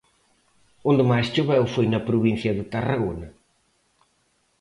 Onde 0.89 1.03
máis 1.11 1.27
choveu 1.33 1.63
foi 1.73 1.85
na 1.89 2.05
provincia 2.09 2.51
de 2.57 2.63
Tarragona. 2.73 3.27